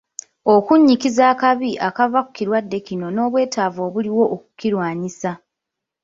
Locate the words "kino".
2.87-3.07